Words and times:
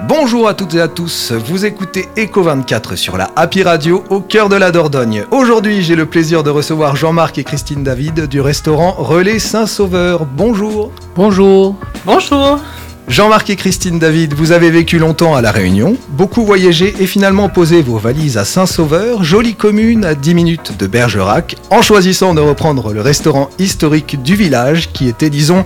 Bonjour 0.00 0.48
à 0.48 0.54
toutes 0.54 0.74
et 0.74 0.80
à 0.80 0.88
tous, 0.88 1.32
vous 1.32 1.66
écoutez 1.66 2.08
Echo24 2.16 2.96
sur 2.96 3.18
la 3.18 3.30
Happy 3.36 3.62
Radio 3.62 4.02
au 4.08 4.20
cœur 4.20 4.48
de 4.48 4.56
la 4.56 4.72
Dordogne. 4.72 5.24
Aujourd'hui, 5.30 5.82
j'ai 5.82 5.96
le 5.96 6.06
plaisir 6.06 6.42
de 6.42 6.50
recevoir 6.50 6.96
Jean-Marc 6.96 7.36
et 7.38 7.44
Christine 7.44 7.84
David 7.84 8.26
du 8.26 8.40
restaurant 8.40 8.92
Relais 8.92 9.38
Saint-Sauveur. 9.38 10.24
Bonjour. 10.24 10.92
Bonjour. 11.14 11.76
Bonjour. 12.06 12.58
Jean-Marc 13.06 13.50
et 13.50 13.56
Christine 13.56 13.98
David, 13.98 14.32
vous 14.32 14.52
avez 14.52 14.70
vécu 14.70 14.98
longtemps 14.98 15.34
à 15.34 15.42
La 15.42 15.50
Réunion, 15.50 15.96
beaucoup 16.08 16.44
voyagé 16.44 16.94
et 17.00 17.06
finalement 17.06 17.48
posé 17.48 17.82
vos 17.82 17.98
valises 17.98 18.38
à 18.38 18.44
Saint-Sauveur, 18.44 19.24
jolie 19.24 19.54
commune 19.54 20.04
à 20.04 20.14
10 20.14 20.34
minutes 20.34 20.78
de 20.78 20.86
Bergerac, 20.86 21.56
en 21.70 21.82
choisissant 21.82 22.32
de 22.32 22.40
reprendre 22.40 22.92
le 22.94 23.02
restaurant 23.02 23.50
historique 23.58 24.22
du 24.22 24.36
village 24.36 24.90
qui 24.92 25.08
était, 25.08 25.30
disons, 25.30 25.64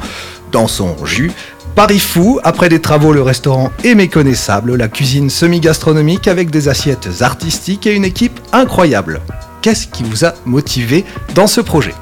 dans 0.51 0.67
son 0.67 1.05
jus. 1.05 1.33
Paris 1.77 1.99
fou, 1.99 2.41
après 2.43 2.71
des 2.71 2.81
travaux, 2.81 3.13
le 3.13 3.21
restaurant 3.21 3.71
est 3.85 3.95
méconnaissable, 3.95 4.77
la 4.77 4.89
cuisine 4.89 5.29
semi-gastronomique 5.29 6.27
avec 6.27 6.49
des 6.49 6.69
assiettes 6.69 7.21
artistiques 7.21 7.87
et 7.87 7.95
une 7.95 8.07
équipe 8.07 8.41
incroyable. 8.55 9.21
Qu'est-ce 9.61 9.87
qui 9.87 10.03
vous 10.03 10.25
a 10.25 10.33
motivé 10.47 11.05
dans 11.35 11.47
ce 11.47 11.61
projet? 11.61 11.93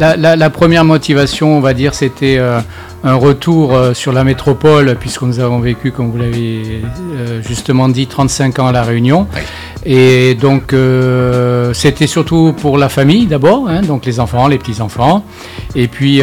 La, 0.00 0.36
la, 0.36 0.50
première 0.50 0.84
motivation, 0.84 1.56
on 1.56 1.60
va 1.60 1.74
dire, 1.74 1.94
c'était 1.94 2.38
euh, 2.38 2.60
un 3.04 3.14
retour 3.14 3.74
euh, 3.74 3.94
sur 3.94 4.12
la 4.12 4.24
métropole, 4.24 4.96
puisque 4.98 5.22
nous 5.22 5.40
avons 5.40 5.60
vécu, 5.60 5.92
comme 5.92 6.10
vous 6.10 6.16
l'avez 6.18 6.82
euh, 7.14 7.42
justement 7.42 7.88
dit, 7.88 8.06
35 8.06 8.58
ans 8.58 8.66
à 8.66 8.72
La 8.72 8.82
Réunion. 8.82 9.26
Et 9.84 10.34
donc, 10.34 10.74
c'était 11.72 12.06
surtout 12.06 12.54
pour 12.60 12.76
la 12.76 12.90
famille 12.90 13.24
d'abord, 13.24 13.66
hein, 13.66 13.80
donc 13.80 14.04
les 14.04 14.20
enfants, 14.20 14.46
les 14.46 14.58
petits-enfants. 14.58 15.24
Et 15.74 15.88
puis, 15.88 16.20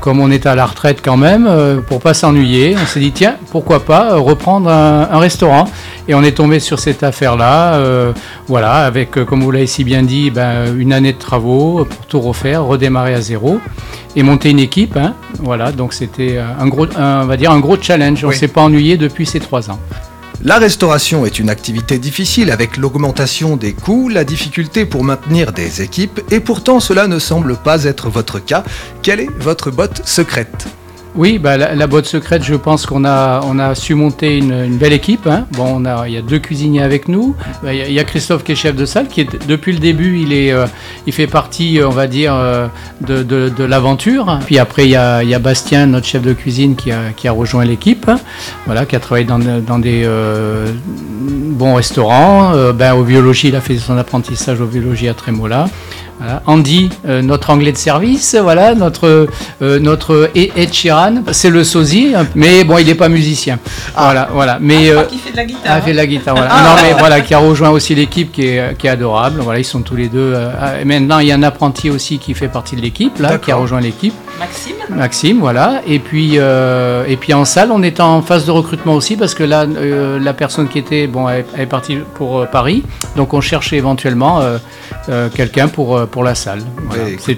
comme 0.00 0.20
on 0.20 0.30
est 0.30 0.46
à 0.46 0.54
la 0.54 0.64
retraite 0.64 1.00
quand 1.04 1.18
même, 1.18 1.82
pour 1.86 2.00
pas 2.00 2.14
s'ennuyer, 2.14 2.76
on 2.82 2.86
s'est 2.86 3.00
dit, 3.00 3.12
tiens, 3.12 3.36
pourquoi 3.50 3.80
pas 3.80 4.16
reprendre 4.16 4.70
un, 4.70 5.18
restaurant 5.18 5.68
Et 6.08 6.14
on 6.14 6.22
est 6.22 6.32
tombé 6.32 6.58
sur 6.58 6.78
cette 6.78 7.02
affaire-là, 7.02 7.78
voilà, 8.46 8.86
avec, 8.86 9.10
comme 9.26 9.42
vous 9.42 9.50
l'avez 9.50 9.66
si 9.66 9.84
bien 9.84 10.02
dit, 10.02 10.30
ben, 10.30 10.74
une 10.76 10.94
année 10.94 11.12
de 11.12 11.18
travaux 11.18 11.84
pour 11.84 12.06
tout 12.06 12.20
refaire, 12.20 12.64
redémarrer 12.64 13.12
à 13.12 13.20
zéro 13.20 13.60
et 14.16 14.22
monter 14.22 14.48
une 14.48 14.58
équipe. 14.58 14.96
Hein, 14.96 15.14
voilà, 15.38 15.70
donc 15.70 15.92
c'était 15.92 16.38
un 16.38 16.66
gros, 16.66 16.86
on 16.96 17.26
va 17.26 17.36
dire 17.36 17.50
un 17.50 17.60
gros 17.60 17.76
challenge. 17.80 18.24
On 18.24 18.28
ne 18.28 18.32
s'est 18.32 18.48
pas 18.48 18.62
ennuyé 18.62 18.96
depuis 18.96 19.26
ces 19.26 19.38
trois 19.38 19.70
ans. 19.70 19.78
La 20.42 20.58
restauration 20.58 21.26
est 21.26 21.40
une 21.40 21.50
activité 21.50 21.98
difficile 21.98 22.52
avec 22.52 22.76
l'augmentation 22.76 23.56
des 23.56 23.72
coûts, 23.72 24.08
la 24.08 24.22
difficulté 24.24 24.86
pour 24.86 25.02
maintenir 25.02 25.52
des 25.52 25.82
équipes, 25.82 26.20
et 26.30 26.38
pourtant 26.40 26.78
cela 26.78 27.08
ne 27.08 27.18
semble 27.18 27.56
pas 27.56 27.84
être 27.84 28.08
votre 28.08 28.38
cas. 28.38 28.62
Quelle 29.02 29.20
est 29.20 29.30
votre 29.40 29.72
botte 29.72 30.00
secrète? 30.06 30.68
Oui, 31.18 31.38
bah, 31.38 31.56
la, 31.56 31.86
botte 31.88 32.06
secrète, 32.06 32.44
je 32.44 32.54
pense 32.54 32.86
qu'on 32.86 33.04
a, 33.04 33.40
on 33.42 33.74
su 33.74 33.96
monter 33.96 34.38
une, 34.38 34.76
belle 34.76 34.92
équipe. 34.92 35.26
Hein. 35.26 35.46
Bon, 35.50 35.82
il 36.06 36.12
y 36.12 36.16
a 36.16 36.22
deux 36.22 36.38
cuisiniers 36.38 36.80
avec 36.80 37.08
nous. 37.08 37.34
Bah, 37.60 37.74
il 37.74 37.92
y, 37.92 37.98
a 37.98 38.04
Christophe 38.04 38.44
qui 38.44 38.52
est 38.52 38.54
chef 38.54 38.76
de 38.76 38.84
salle, 38.84 39.08
qui 39.08 39.26
depuis 39.48 39.72
le 39.72 39.80
début, 39.80 40.20
il 40.20 40.32
euh, 40.52 40.66
fait 41.10 41.26
partie, 41.26 41.80
on 41.84 41.90
va 41.90 42.06
dire, 42.06 42.34
euh, 42.36 42.68
de, 43.00 43.64
l'aventure. 43.64 44.38
Puis 44.46 44.60
après, 44.60 44.84
il 44.84 44.90
y, 44.90 44.94
a, 44.94 45.38
Bastien, 45.40 45.86
notre 45.86 46.06
chef 46.06 46.22
de 46.22 46.32
cuisine, 46.34 46.76
qui 46.76 46.92
a, 46.92 47.32
rejoint 47.32 47.64
l'équipe. 47.64 48.08
Voilà, 48.66 48.86
qui 48.86 48.94
a 48.94 49.00
travaillé 49.00 49.26
dans, 49.26 49.38
des 49.80 50.02
euh, 50.04 50.68
bons 50.86 51.74
restaurants. 51.74 52.52
ben, 52.74 52.94
au 52.94 53.02
biologie, 53.02 53.48
il 53.48 53.56
a 53.56 53.60
fait 53.60 53.76
son 53.76 53.98
apprentissage 53.98 54.60
au 54.60 54.66
biologie 54.66 55.08
à 55.08 55.14
Trémola. 55.14 55.66
Andy, 56.46 56.90
euh, 57.06 57.22
notre 57.22 57.50
anglais 57.50 57.72
de 57.72 57.76
service, 57.76 58.34
voilà, 58.34 58.74
notre, 58.74 59.28
euh, 59.62 59.78
notre 59.78 60.30
Ed 60.34 60.72
Sheeran, 60.72 61.22
c'est 61.32 61.50
le 61.50 61.62
sosie, 61.62 62.12
mais 62.34 62.64
bon, 62.64 62.78
il 62.78 62.86
n'est 62.86 62.94
pas 62.94 63.08
musicien. 63.08 63.58
Ah. 63.94 64.04
Voilà, 64.04 64.28
voilà. 64.32 64.58
Mais, 64.60 64.90
ah, 64.90 65.04
fait 65.04 65.32
de 65.32 65.36
la 65.36 65.44
guitare. 65.44 65.62
Ah, 65.66 65.80
fait 65.80 65.92
de 65.92 65.96
la 65.96 66.06
guitare, 66.06 66.34
voilà. 66.34 66.50
Ah. 66.58 66.62
Non, 66.64 66.82
mais 66.82 66.94
voilà, 66.98 67.20
qui 67.20 67.34
a 67.34 67.38
rejoint 67.38 67.70
aussi 67.70 67.94
l'équipe 67.94 68.32
qui 68.32 68.46
est, 68.46 68.76
qui 68.76 68.86
est 68.86 68.90
adorable. 68.90 69.40
Voilà, 69.42 69.60
ils 69.60 69.64
sont 69.64 69.82
tous 69.82 69.94
les 69.94 70.08
deux. 70.08 70.32
Euh, 70.34 70.84
maintenant, 70.84 71.20
il 71.20 71.28
y 71.28 71.32
a 71.32 71.34
un 71.34 71.42
apprenti 71.42 71.88
aussi 71.88 72.18
qui 72.18 72.34
fait 72.34 72.48
partie 72.48 72.74
de 72.74 72.80
l'équipe, 72.80 73.18
là, 73.18 73.38
qui 73.38 73.52
a 73.52 73.56
rejoint 73.56 73.80
l'équipe. 73.80 74.14
Maxime. 74.38 74.74
Maxime, 74.90 75.38
voilà. 75.40 75.82
Et 75.86 75.98
puis, 75.98 76.36
et 76.36 77.16
puis 77.16 77.34
en 77.34 77.44
salle, 77.44 77.70
on 77.70 77.82
est 77.82 78.00
en 78.00 78.22
phase 78.22 78.44
de 78.46 78.50
recrutement 78.50 78.94
aussi 78.94 79.16
parce 79.16 79.34
que 79.34 79.44
là, 79.44 79.66
la 79.66 80.32
personne 80.32 80.68
qui 80.68 80.78
était, 80.78 81.06
bon, 81.06 81.28
elle, 81.28 81.44
est 81.56 81.66
partie 81.66 81.98
pour 82.14 82.46
Paris. 82.48 82.82
Donc, 83.16 83.34
on 83.34 83.40
cherche 83.40 83.72
éventuellement 83.72 84.40
quelqu'un 85.34 85.68
pour 85.68 86.07
pour 86.08 86.24
la 86.24 86.34
salle. 86.34 86.62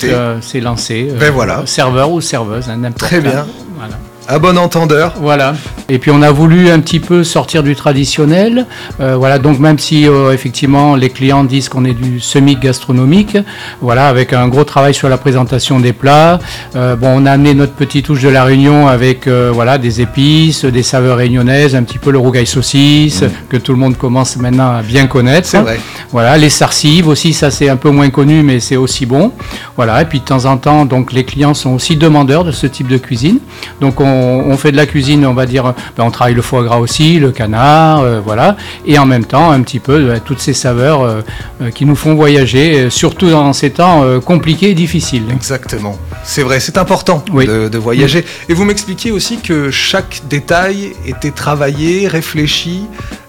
Euh, 0.05 0.39
c'est 0.41 0.61
lancé. 0.61 1.09
Euh, 1.11 1.19
ben 1.19 1.31
voilà. 1.31 1.67
Serveur 1.67 2.11
ou 2.11 2.21
serveuse, 2.21 2.69
hein, 2.69 2.77
n'importe 2.77 3.11
Très 3.11 3.21
bien. 3.21 3.47
Voilà 3.77 3.97
à 4.29 4.39
bon 4.39 4.57
entendeur. 4.59 5.15
Voilà. 5.21 5.55
Et 5.89 5.99
puis 5.99 6.11
on 6.13 6.23
a 6.23 6.31
voulu 6.31 6.71
un 6.71 6.79
petit 6.79 7.01
peu 7.01 7.25
sortir 7.25 7.63
du 7.63 7.75
traditionnel. 7.75 8.67
Euh, 9.01 9.17
voilà, 9.17 9.39
donc 9.39 9.59
même 9.59 9.79
si 9.79 10.07
euh, 10.07 10.33
effectivement 10.33 10.95
les 10.95 11.11
clients 11.11 11.43
disent 11.43 11.69
qu'on 11.69 11.85
est 11.85 11.95
du 11.95 12.21
semi-gastronomique, 12.21 13.37
voilà, 13.81 14.07
avec 14.07 14.33
un 14.33 14.47
gros 14.49 14.65
travail 14.65 14.95
sur 14.95 15.09
la 15.09 15.19
présentation 15.19 15.81
des 15.81 15.93
plats. 15.93 16.39
Euh, 16.77 16.95
bon, 16.95 17.23
on 17.23 17.27
a 17.27 17.33
amené 17.33 17.55
notre 17.55 17.73
petite 17.73 18.07
touche 18.07 18.23
de 18.23 18.29
la 18.29 18.45
Réunion 18.45 18.87
avec 18.87 19.29
voilà 19.29 19.79
des 19.79 20.01
épices, 20.01 20.65
des 20.65 20.83
saveurs 20.83 21.17
réunionnaises, 21.17 21.75
un 21.75 21.83
petit 21.83 21.99
peu 21.99 22.11
le 22.11 22.19
rougail 22.19 22.47
saucisse 22.47 23.23
mm. 23.23 23.31
que 23.49 23.57
tout 23.57 23.73
le 23.73 23.79
monde 23.79 23.97
commence 23.97 24.37
maintenant 24.37 24.77
à 24.77 24.83
bien 24.83 25.07
connaître. 25.07 25.49
C'est 25.49 25.61
vrai. 25.61 25.81
Voilà, 26.13 26.39
les 26.39 26.51
sarcives 26.51 27.09
aussi, 27.09 27.33
ça 27.33 27.51
c'est 27.51 27.69
un 27.69 27.77
peu 27.77 27.91
moins 27.91 28.11
connu, 28.11 28.43
mais 28.43 28.61
c'est 28.61 28.77
aussi 28.77 29.07
bon. 29.07 29.33
Voilà, 29.77 30.03
et 30.03 30.05
puis 30.05 30.21
de 30.21 30.25
temps 30.25 30.45
en 30.45 30.57
temps, 30.57 30.85
donc 30.85 31.13
les 31.13 31.25
clients 31.25 31.55
sont 31.55 31.71
aussi 31.71 31.97
demandeurs 31.97 32.45
de 32.45 32.53
ce 32.53 32.67
type 32.67 32.89
de 32.89 32.97
cuisine. 32.97 33.39
Donc 33.81 34.01
on 34.01 34.10
on, 34.11 34.57
fait 34.57 34.73
de 34.73 34.77
la 34.77 34.87
cuisine, 34.87 35.25
on 35.27 35.35
va 35.35 35.47
dire, 35.47 35.75
ben, 35.97 36.05
on 36.05 36.11
travaille 36.11 36.35
le 36.35 36.43
foie 36.43 36.63
gras 36.63 36.79
aussi, 36.79 37.19
le 37.19 37.31
canard, 37.31 38.01
euh, 38.01 38.21
voilà, 38.25 38.57
et 38.87 38.99
en 38.99 39.07
même 39.07 39.25
temps 39.25 39.51
un 39.51 39.63
petit 39.63 39.79
peu 39.79 40.07
ben, 40.07 40.21
toutes 40.21 40.41
ces 40.41 40.53
saveurs 40.53 41.03
euh, 41.03 41.21
euh, 41.63 41.71
qui 41.71 41.85
nous 41.85 41.97
font 41.97 42.15
voyager, 42.15 42.91
surtout 42.91 43.31
dans 43.31 43.53
ces 43.53 43.71
temps 43.71 44.05
compliqués 44.21 44.71
et 44.71 44.75
difficiles. 44.75 45.25
Exactement, 45.33 45.99
c'est 46.25 46.43
vrai, 46.43 46.61
c'est 46.61 46.79
important 46.79 47.25
de, 47.27 47.79
voyager. 47.79 48.25
Et 48.49 48.55
vous 48.55 48.65
m'expliquiez 48.65 49.11
aussi 49.11 49.39
que 49.39 49.71
chaque 49.71 50.23
détail 50.29 50.93
était 51.07 51.31
travaillé, 51.31 52.09
réfléchi. 52.09 52.83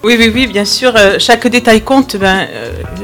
Oui, 0.04 0.16
oui, 0.18 0.30
oui, 0.34 0.46
bien 0.46 0.64
sûr, 0.64 0.92
chaque 1.18 1.46
détail 1.46 1.82
compte. 1.82 2.16
Ben, 2.16 2.48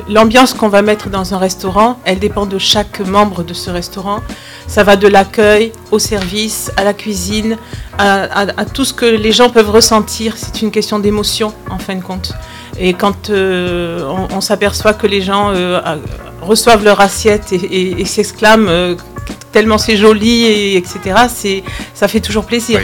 L'ambiance 0.08 0.54
qu'on 0.54 0.68
va 0.68 0.82
mettre 0.82 1.10
dans 1.10 1.34
un 1.34 1.38
restaurant, 1.38 1.98
elle 2.04 2.18
dépend 2.18 2.46
de 2.46 2.58
chaque 2.58 3.00
membre 3.00 3.44
de 3.44 3.54
ce 3.54 3.70
restaurant. 3.70 4.20
Ça 4.68 4.84
va 4.84 4.96
de 4.96 5.08
l'accueil 5.08 5.72
au 5.90 5.98
service, 5.98 6.70
à 6.76 6.84
la 6.84 6.92
cuisine, 6.92 7.56
à, 7.98 8.64
tout 8.66 8.84
ce 8.84 8.92
que 8.92 9.06
les 9.06 9.32
gens 9.32 9.50
peuvent 9.50 9.70
ressentir. 9.70 10.34
C'est 10.36 10.62
une 10.62 10.70
question 10.70 10.98
d'émotion, 10.98 11.52
en 11.70 11.78
fin 11.78 11.96
de 11.96 12.02
compte. 12.02 12.32
Et 12.78 12.92
quand 12.92 13.30
euh, 13.30 14.04
on, 14.30 14.40
s'aperçoit 14.40 14.94
que 14.94 15.06
les 15.06 15.20
gens 15.20 15.50
euh, 15.50 15.80
reçoivent 16.42 16.84
leur 16.84 17.00
assiette 17.00 17.52
et, 17.52 18.04
s'exclament 18.04 18.68
euh, 18.68 18.94
tellement 19.58 19.78
c'est 19.78 19.96
joli, 19.96 20.44
et, 20.44 20.76
etc. 20.76 20.98
C'est, 21.28 21.64
ça 21.92 22.06
fait 22.06 22.20
toujours 22.20 22.44
plaisir. 22.44 22.78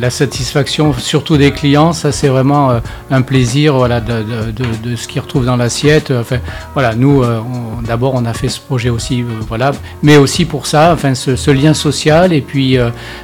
La 0.00 0.10
satisfaction, 0.10 0.92
surtout 0.92 1.36
des 1.36 1.52
clients, 1.52 1.92
ça 1.92 2.10
c'est 2.10 2.26
vraiment 2.26 2.72
euh, 2.72 2.80
un 3.12 3.22
plaisir 3.22 3.76
voilà, 3.76 4.00
de, 4.00 4.24
de, 4.50 4.96
ce 4.96 5.06
qu'ils 5.06 5.20
retrouvent 5.20 5.44
dans 5.44 5.54
l'assiette. 5.54 6.10
Enfin, 6.10 6.38
voilà, 6.74 6.96
nous, 6.96 7.22
euh, 7.22 7.38
d'abord, 7.86 8.14
on 8.16 8.24
a 8.24 8.32
fait 8.32 8.48
ce 8.48 8.58
projet 8.58 8.90
aussi, 8.90 9.22
euh, 9.22 9.26
voilà, 9.46 9.70
mais 10.02 10.16
aussi 10.16 10.46
pour 10.46 10.66
ça, 10.66 10.92
enfin, 10.92 11.14
ce, 11.14 11.50
lien 11.52 11.74
social 11.74 12.32
et 12.32 12.40
puis 12.40 12.76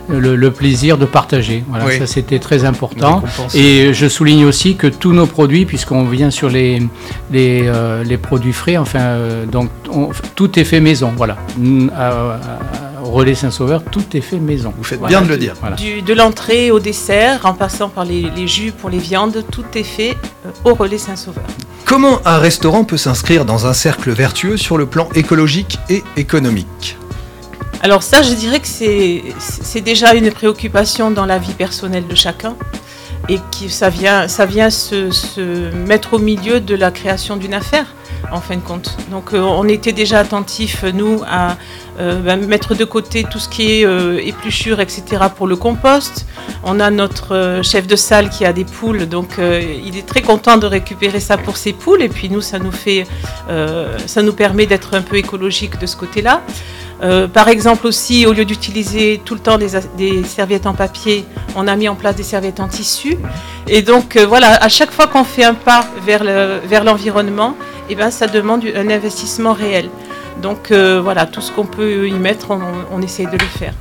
le, 0.09 0.51
plaisir 0.51 0.97
de 0.97 1.07
partager. 1.07 1.65
Voilà, 1.69 1.99
ça 1.99 2.07
c'était 2.07 2.39
très 2.39 2.65
important. 2.65 3.25
Et 3.53 3.93
je 3.93 4.07
souligne 4.07 4.45
aussi 4.45 4.77
que 4.77 4.87
tous 4.87 5.13
nos 5.13 5.27
produits, 5.27 5.67
puisqu'on 5.67 6.05
vient 6.05 6.31
sur 6.31 6.49
les, 6.49 6.81
les, 7.33 7.69
les 8.05 8.17
produits 8.17 8.53
frais, 8.53 8.77
enfin, 8.77 9.17
donc 9.51 9.71
tout 10.37 10.57
est 10.61 10.65
fait 10.65 10.79
maison. 10.79 11.13
Voilà 11.17 11.37
relais 13.13 13.35
Saint-Sauveur, 13.35 13.83
tout 13.85 14.05
est 14.15 14.21
fait 14.21 14.39
maison. 14.39 14.73
Vous 14.77 14.85
faites 14.85 15.01
bien 15.03 15.23
de 15.23 15.29
le 15.29 15.37
dire. 15.37 15.55
de 15.79 16.15
l'entrée 16.15 16.71
au 16.71 16.81
dessert, 16.81 17.45
en 17.45 17.55
passant 17.55 17.89
par 17.89 18.05
les, 18.05 18.47
jus 18.47 18.73
pour 18.73 18.91
les 18.91 18.99
viandes, 18.99 19.45
tout 19.51 19.65
est 19.75 19.85
fait 19.85 20.17
euh, 20.47 20.51
au 20.65 20.75
relais 20.75 20.99
Saint-Sauveur. 20.99 21.45
Comment 21.85 22.21
un 22.25 22.39
restaurant 22.39 22.85
peut 22.85 22.97
s'inscrire 22.97 23.45
dans 23.45 23.67
un 23.67 23.73
cercle 23.73 24.11
vertueux 24.11 24.57
sur 24.57 24.79
le 24.79 24.87
plan 24.87 25.09
écologique 25.15 25.79
et 25.89 26.03
économique? 26.17 26.97
Alors 27.83 28.03
ça, 28.03 28.23
je 28.23 28.33
dirais 28.33 28.61
que 28.61 28.67
c'est 28.69 29.81
déjà 29.81 30.15
une 30.15 30.31
préoccupation 30.31 31.11
dans 31.11 31.27
la 31.27 31.39
vie 31.39 31.53
personnelle 31.53 32.07
de 32.07 32.15
chacun 32.15 32.55
et 33.29 33.37
que 33.39 33.69
ça 33.69 33.91
vient, 33.91 34.29
ça 34.29 34.47
vient 34.47 34.71
se 34.71 35.75
mettre 35.75 36.15
au 36.15 36.19
milieu 36.19 36.61
de 36.61 36.75
la 36.75 36.91
création 36.91 37.37
d'une 37.37 37.55
affaire 37.55 37.87
en 38.33 38.41
fin 38.41 38.57
de 38.57 38.63
compte. 38.63 38.97
Donc 39.11 39.33
euh, 39.33 39.41
on 39.41 39.69
était 39.69 39.93
déjà 39.93 40.19
attentifs, 40.19 40.83
nous, 40.83 41.23
à 41.29 41.57
euh, 42.01 42.21
bah, 42.21 42.37
mettre 42.37 42.75
de 42.75 42.85
côté 42.85 43.25
tout 43.25 43.39
ce 43.39 43.49
qui 43.49 43.81
est 43.81 43.87
euh, 43.87 44.19
épluchure, 44.25 44.81
etc. 44.81 45.03
pour 45.37 45.47
le 45.47 45.57
compost. 45.57 46.27
On 46.65 46.81
a 46.81 46.91
notre 46.91 47.61
chef 47.63 47.87
de 47.87 47.97
salle 47.97 48.31
qui 48.31 48.45
a 48.45 48.53
des 48.53 48.65
poules, 48.65 49.07
donc 49.07 49.39
il 49.39 49.97
est 49.97 50.07
très 50.07 50.23
content 50.23 50.57
de 50.57 50.67
récupérer 50.67 51.21
ça 51.21 51.37
pour 51.37 51.57
ses 51.57 51.73
poules. 51.73 52.03
Et 52.03 52.09
puis 52.09 52.29
nous, 52.29 52.41
ça 52.41 52.59
nous 52.59 52.73
permet 54.33 54.67
d'être 54.67 54.95
un 54.95 55.03
peu 55.03 55.17
écologique 55.17 55.79
de 55.79 55.87
ce 55.87 55.97
côté-là. 55.97 56.43
Par 57.33 57.49
exemple 57.49 57.87
aussi, 57.87 58.27
au 58.27 58.33
lieu 58.33 58.45
d'utiliser 58.45 59.21
tout 59.25 59.35
le 59.35 59.41
temps 59.41 59.59
des, 59.59 60.25
serviettes 60.25 60.67
en 60.67 60.75
papier, 60.75 61.25
on 61.55 61.69
a 61.69 61.77
mis 61.77 61.89
en 61.89 61.95
place 61.95 62.17
des 62.17 62.23
serviettes 62.23 62.61
en 62.61 62.69
tissu. 62.69 63.19
Et 63.69 63.83
donc 63.83 64.17
voilà, 64.17 64.55
à 64.63 64.69
chaque 64.69 64.91
fois 64.91 65.07
qu'on 65.07 65.25
fait 65.25 65.45
un 65.45 65.55
pas 65.55 65.85
vers 66.05 66.85
l'environnement, 66.85 67.57
eh 67.93 67.95
ben, 67.95 68.11
ça 68.11 68.27
demande 68.27 68.65
un 68.75 68.91
investissement 68.91 69.53
réel. 69.53 69.89
Donc 70.41 70.71
euh, 70.71 71.01
voilà, 71.03 71.27
tout 71.27 71.41
ce 71.41 71.53
qu'on 71.53 71.67
peut 71.67 72.09
y 72.09 72.13
mettre, 72.13 72.51
on, 72.51 72.61
on 72.91 73.03
essaye 73.03 73.27
de 73.27 73.33
le 73.33 73.39
faire. 73.39 73.75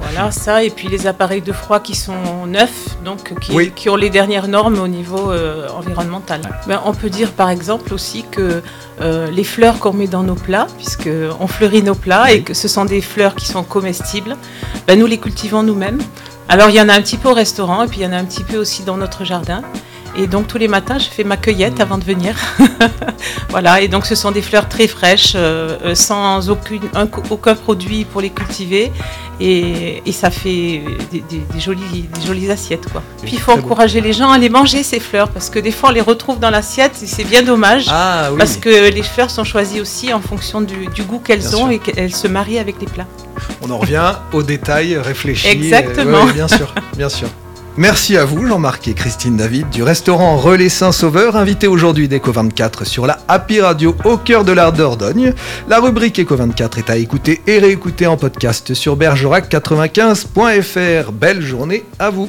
Voilà, 0.00 0.30
ça, 0.30 0.62
et 0.62 0.70
puis 0.70 0.88
les 0.88 1.06
appareils 1.06 1.42
de 1.42 1.52
froid 1.52 1.80
qui 1.80 1.94
sont 1.94 2.46
neufs, 2.46 2.96
donc 3.04 3.34
qui, 3.74 3.88
ont 3.88 3.96
les 3.96 4.10
dernières 4.10 4.46
normes 4.46 4.78
au 4.78 4.86
niveau 4.86 5.32
euh, 5.32 5.68
environnemental. 5.76 6.40
Ben, 6.66 6.80
on 6.84 6.92
peut 6.92 7.10
dire 7.10 7.32
par 7.32 7.50
exemple 7.50 7.92
aussi 7.92 8.24
que 8.30 8.62
euh, 9.00 9.30
les 9.30 9.44
fleurs 9.44 9.78
qu'on 9.80 9.92
met 9.92 10.06
dans 10.06 10.22
nos 10.22 10.36
plats, 10.36 10.68
puisqu'on 10.76 11.46
fleurit 11.46 11.82
nos 11.82 11.96
plats 11.96 12.32
et 12.32 12.42
que 12.42 12.54
ce 12.54 12.68
sont 12.68 12.84
des 12.84 13.00
fleurs 13.00 13.34
qui 13.34 13.46
sont 13.46 13.64
comestibles, 13.64 14.36
ben, 14.86 14.98
nous 14.98 15.06
les 15.06 15.18
cultivons 15.18 15.62
nous-mêmes. 15.64 15.98
Alors 16.48 16.70
il 16.70 16.76
y 16.76 16.80
en 16.80 16.88
a 16.88 16.94
un 16.94 17.02
petit 17.02 17.16
peu 17.16 17.28
au 17.28 17.34
restaurant 17.34 17.82
et 17.82 17.88
puis 17.88 17.98
il 17.98 18.04
y 18.04 18.06
en 18.06 18.12
a 18.12 18.18
un 18.18 18.24
petit 18.24 18.44
peu 18.44 18.56
aussi 18.56 18.84
dans 18.84 18.96
notre 18.96 19.24
jardin. 19.24 19.62
Et 20.20 20.26
donc 20.26 20.48
tous 20.48 20.58
les 20.58 20.66
matins, 20.66 20.98
je 20.98 21.08
fais 21.08 21.22
ma 21.22 21.36
cueillette 21.36 21.78
avant 21.78 21.96
de 21.96 22.02
venir. 22.02 22.34
voilà, 23.50 23.80
et 23.80 23.86
donc 23.86 24.04
ce 24.04 24.16
sont 24.16 24.32
des 24.32 24.42
fleurs 24.42 24.68
très 24.68 24.88
fraîches, 24.88 25.34
euh, 25.36 25.78
euh, 25.84 25.94
sans 25.94 26.50
aucune, 26.50 26.82
aucun 27.30 27.54
produit 27.54 28.04
pour 28.04 28.20
les 28.20 28.30
cultiver. 28.30 28.90
Et, 29.40 30.02
ça 30.10 30.32
fait 30.32 30.82
des, 31.12 31.60
jolies, 31.60 32.08
des 32.12 32.26
jolies 32.26 32.50
assiettes. 32.50 32.90
Quoi. 32.90 33.04
Puis 33.22 33.34
il 33.34 33.38
faut 33.38 33.52
encourager 33.52 34.00
les 34.00 34.12
gens 34.12 34.32
à 34.32 34.38
les 34.38 34.48
manger, 34.48 34.82
ces 34.82 34.98
fleurs, 34.98 35.28
parce 35.28 35.48
que 35.48 35.60
des 35.60 35.70
fois 35.70 35.90
on 35.90 35.92
les 35.92 36.00
retrouve 36.00 36.40
dans 36.40 36.50
l'assiette 36.50 37.00
et 37.00 37.06
c'est 37.06 37.22
bien 37.22 37.44
dommage. 37.44 37.86
Ah, 37.88 38.30
parce 38.36 38.56
que 38.56 38.90
les 38.90 39.02
fleurs 39.04 39.30
sont 39.30 39.44
choisies 39.44 39.80
aussi 39.80 40.12
en 40.12 40.20
fonction 40.20 40.60
du, 40.60 40.88
goût 41.04 41.20
qu'elles 41.20 41.54
ont 41.54 41.70
et 41.70 41.78
qu'elles 41.78 42.12
se 42.12 42.26
marient 42.26 42.58
avec 42.58 42.80
les 42.80 42.88
plats. 42.88 43.06
On 43.62 43.70
en 43.70 43.78
revient 43.78 44.14
aux 44.32 44.42
détails 44.42 44.98
réfléchis. 44.98 45.46
Exactement. 45.46 46.26
bien 46.26 46.48
sûr, 46.48 46.74
bien 46.96 47.08
sûr. 47.08 47.28
Merci 47.78 48.16
à 48.16 48.24
vous, 48.24 48.44
Jean-Marc 48.44 48.88
et 48.88 48.94
Christine 48.94 49.36
David, 49.36 49.70
du 49.70 49.84
restaurant 49.84 50.36
Relais 50.36 50.68
Saint-Sauveur, 50.68 51.36
invité 51.36 51.68
aujourd'hui 51.68 52.08
d'Eco24 52.08 52.84
sur 52.84 53.06
la 53.06 53.20
Happy 53.28 53.60
Radio 53.60 53.94
au 54.04 54.16
cœur 54.16 54.44
de 54.44 54.50
l'art 54.50 54.72
d'Ordogne. 54.72 55.32
La 55.68 55.78
rubrique 55.78 56.18
Eco24 56.18 56.78
est 56.78 56.90
à 56.90 56.96
écouter 56.96 57.40
et 57.46 57.60
réécouter 57.60 58.08
en 58.08 58.16
podcast 58.16 58.74
sur 58.74 58.96
bergerac95.fr. 58.96 61.12
Belle 61.12 61.40
journée 61.40 61.84
à 62.00 62.10
vous. 62.10 62.28